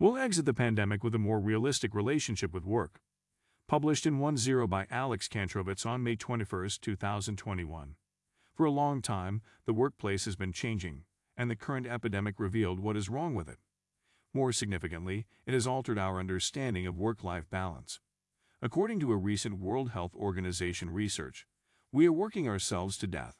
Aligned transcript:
We'll 0.00 0.16
exit 0.16 0.44
the 0.44 0.54
pandemic 0.54 1.02
with 1.02 1.12
a 1.16 1.18
more 1.18 1.40
realistic 1.40 1.92
relationship 1.92 2.54
with 2.54 2.64
work. 2.64 3.00
Published 3.66 4.06
in 4.06 4.20
OneZero 4.20 4.70
by 4.70 4.86
Alex 4.92 5.26
Kantrowitz 5.26 5.84
on 5.84 6.04
May 6.04 6.14
21, 6.14 6.68
2021. 6.80 7.96
For 8.54 8.64
a 8.64 8.70
long 8.70 9.02
time, 9.02 9.42
the 9.66 9.72
workplace 9.72 10.24
has 10.26 10.36
been 10.36 10.52
changing, 10.52 11.02
and 11.36 11.50
the 11.50 11.56
current 11.56 11.84
epidemic 11.84 12.38
revealed 12.38 12.78
what 12.78 12.96
is 12.96 13.08
wrong 13.08 13.34
with 13.34 13.48
it. 13.48 13.58
More 14.32 14.52
significantly, 14.52 15.26
it 15.46 15.52
has 15.52 15.66
altered 15.66 15.98
our 15.98 16.20
understanding 16.20 16.86
of 16.86 16.96
work-life 16.96 17.50
balance. 17.50 17.98
According 18.62 19.00
to 19.00 19.10
a 19.10 19.16
recent 19.16 19.58
World 19.58 19.90
Health 19.90 20.14
Organization 20.14 20.90
research, 20.90 21.44
we 21.90 22.06
are 22.06 22.12
working 22.12 22.48
ourselves 22.48 22.98
to 22.98 23.08
death. 23.08 23.34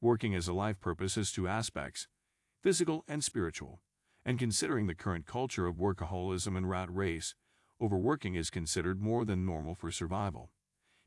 Working 0.00 0.34
as 0.34 0.48
a 0.48 0.54
life 0.54 0.80
purpose 0.80 1.16
has 1.16 1.30
two 1.30 1.46
aspects, 1.46 2.08
physical 2.62 3.04
and 3.06 3.22
spiritual, 3.22 3.82
and 4.24 4.38
considering 4.38 4.86
the 4.86 4.94
current 4.94 5.26
culture 5.26 5.66
of 5.66 5.76
workaholism 5.76 6.56
and 6.56 6.68
rat 6.68 6.88
race, 6.90 7.34
overworking 7.80 8.34
is 8.34 8.50
considered 8.50 9.00
more 9.00 9.24
than 9.24 9.44
normal 9.44 9.74
for 9.74 9.90
survival. 9.90 10.50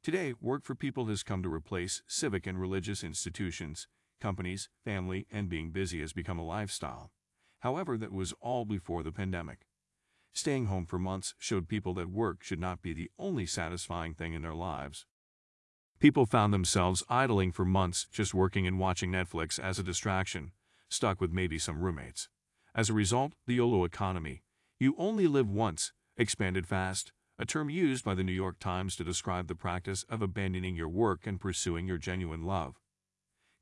Today, 0.03 0.33
work 0.39 0.63
for 0.63 0.75
people 0.75 1.07
has 1.07 1.23
come 1.23 1.41
to 1.43 1.53
replace 1.53 2.03
civic 2.07 2.45
and 2.45 2.59
religious 2.59 3.03
institutions, 3.03 3.87
companies, 4.21 4.69
family, 4.85 5.27
and 5.31 5.49
being 5.49 5.71
busy 5.71 6.01
has 6.01 6.13
become 6.13 6.39
a 6.39 6.45
lifestyle. 6.45 7.11
However, 7.59 7.97
that 7.97 8.13
was 8.13 8.33
all 8.39 8.65
before 8.65 9.03
the 9.03 9.11
pandemic. 9.11 9.65
Staying 10.33 10.67
home 10.67 10.85
for 10.85 10.99
months 10.99 11.33
showed 11.39 11.67
people 11.67 11.95
that 11.95 12.11
work 12.11 12.43
should 12.43 12.59
not 12.59 12.83
be 12.83 12.93
the 12.93 13.09
only 13.17 13.47
satisfying 13.47 14.13
thing 14.13 14.33
in 14.33 14.43
their 14.43 14.53
lives. 14.53 15.07
People 15.99 16.27
found 16.27 16.53
themselves 16.53 17.03
idling 17.09 17.51
for 17.51 17.65
months 17.65 18.05
just 18.11 18.35
working 18.35 18.67
and 18.67 18.77
watching 18.77 19.11
Netflix 19.11 19.59
as 19.59 19.79
a 19.79 19.83
distraction, 19.83 20.51
stuck 20.89 21.19
with 21.19 21.31
maybe 21.31 21.57
some 21.57 21.79
roommates. 21.79 22.29
As 22.77 22.91
a 22.91 22.93
result, 22.93 23.33
the 23.47 23.55
YOLO 23.55 23.85
economy, 23.85 24.43
you 24.79 24.93
only 24.99 25.25
live 25.25 25.49
once, 25.49 25.93
expanded 26.15 26.67
fast, 26.67 27.11
a 27.39 27.43
term 27.43 27.71
used 27.71 28.05
by 28.05 28.13
the 28.13 28.23
New 28.23 28.31
York 28.31 28.59
Times 28.59 28.95
to 28.97 29.03
describe 29.03 29.47
the 29.47 29.55
practice 29.55 30.05
of 30.09 30.21
abandoning 30.21 30.75
your 30.75 30.87
work 30.87 31.25
and 31.25 31.41
pursuing 31.41 31.87
your 31.87 31.97
genuine 31.97 32.43
love. 32.43 32.75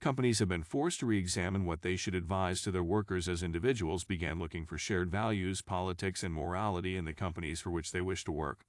Companies 0.01 0.39
have 0.39 0.49
been 0.49 0.63
forced 0.63 0.99
to 0.99 1.05
re-examine 1.05 1.63
what 1.63 1.81
they 1.81 1.95
should 1.95 2.13
advise 2.13 2.61
to 2.61 2.71
their 2.71 2.83
workers 2.83 3.29
as 3.29 3.41
individuals 3.41 4.03
began 4.03 4.37
looking 4.37 4.65
for 4.65 4.77
shared 4.77 5.09
values, 5.09 5.61
politics, 5.61 6.21
and 6.21 6.33
morality 6.33 6.97
in 6.97 7.05
the 7.05 7.13
companies 7.13 7.61
for 7.61 7.71
which 7.71 7.93
they 7.93 8.01
wish 8.01 8.25
to 8.25 8.33
work. 8.33 8.65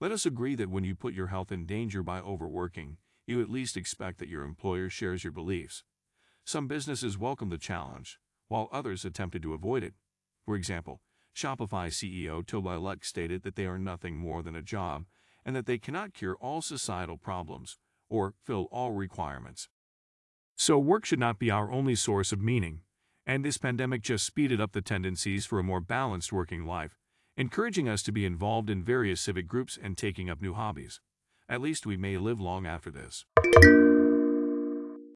Let 0.00 0.10
us 0.10 0.26
agree 0.26 0.56
that 0.56 0.70
when 0.70 0.82
you 0.82 0.96
put 0.96 1.14
your 1.14 1.28
health 1.28 1.52
in 1.52 1.66
danger 1.66 2.02
by 2.02 2.18
overworking, 2.18 2.96
you 3.28 3.40
at 3.40 3.48
least 3.48 3.76
expect 3.76 4.18
that 4.18 4.28
your 4.28 4.42
employer 4.42 4.90
shares 4.90 5.22
your 5.22 5.32
beliefs. 5.32 5.84
Some 6.44 6.66
businesses 6.66 7.16
welcome 7.16 7.50
the 7.50 7.58
challenge, 7.58 8.18
while 8.48 8.68
others 8.72 9.04
attempted 9.04 9.42
to 9.42 9.54
avoid 9.54 9.82
it. 9.82 9.94
For 10.44 10.56
example, 10.56 11.00
Shopify 11.36 11.88
CEO 11.88 12.44
Tobi 12.44 12.78
Lutke 12.80 13.04
stated 13.04 13.42
that 13.42 13.54
they 13.54 13.66
are 13.66 13.78
nothing 13.78 14.16
more 14.16 14.42
than 14.42 14.56
a 14.56 14.62
job 14.62 15.04
and 15.44 15.54
that 15.54 15.66
they 15.66 15.78
cannot 15.78 16.14
cure 16.14 16.36
all 16.40 16.60
societal 16.60 17.16
problems 17.16 17.78
or 18.10 18.34
fill 18.44 18.68
all 18.72 18.92
requirements. 18.92 19.68
So 20.56 20.78
work 20.78 21.04
should 21.04 21.20
not 21.20 21.38
be 21.38 21.50
our 21.50 21.70
only 21.70 21.94
source 21.94 22.32
of 22.32 22.42
meaning, 22.42 22.80
and 23.24 23.44
this 23.44 23.58
pandemic 23.58 24.02
just 24.02 24.26
speeded 24.26 24.60
up 24.60 24.72
the 24.72 24.82
tendencies 24.82 25.46
for 25.46 25.58
a 25.58 25.64
more 25.64 25.80
balanced 25.80 26.32
working 26.32 26.64
life, 26.64 26.98
encouraging 27.36 27.88
us 27.88 28.02
to 28.02 28.12
be 28.12 28.24
involved 28.24 28.68
in 28.68 28.82
various 28.82 29.20
civic 29.20 29.46
groups 29.46 29.78
and 29.80 29.96
taking 29.96 30.28
up 30.28 30.42
new 30.42 30.54
hobbies. 30.54 31.00
At 31.48 31.60
least 31.60 31.86
we 31.86 31.96
may 31.96 32.18
live 32.18 32.40
long 32.40 32.66
after 32.66 32.90
this. 32.90 33.24